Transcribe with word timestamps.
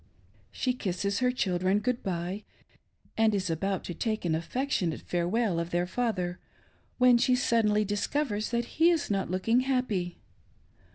She 0.51 0.73
kisses 0.73 1.19
her 1.19 1.29
children 1.31 1.77
good 1.77 2.01
bye, 2.01 2.43
and 3.15 3.35
is 3.35 3.51
about 3.51 3.83
to 3.83 3.93
take 3.93 4.25
an 4.25 4.33
affectionate 4.33 5.01
farewell 5.01 5.59
of 5.59 5.69
their 5.69 5.85
father 5.85 6.39
when 6.97 7.19
she 7.19 7.35
suddenly 7.35 7.85
discovers 7.85 8.49
that 8.49 8.65
he 8.65 8.89
is 8.89 9.11
not 9.11 9.29
looking 9.29 9.59
happy. 9.59 10.17